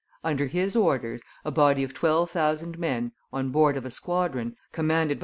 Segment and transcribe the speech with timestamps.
[0.23, 5.19] Under his orders, a body of twelve thousand men, on board of a squadron, commanded
[5.19, 5.19] by M.